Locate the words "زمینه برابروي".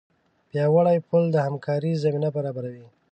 2.03-2.87